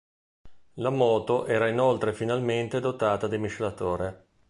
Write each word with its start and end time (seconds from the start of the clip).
La 0.77 0.89
moto 0.89 1.45
era 1.45 1.67
inoltre 1.67 2.11
finalmente 2.11 2.79
dotata 2.79 3.27
di 3.27 3.37
miscelatore. 3.37 4.25